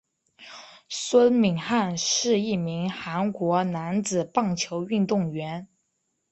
[0.89, 5.67] 孙敏汉是一名韩国男子棒球运动员。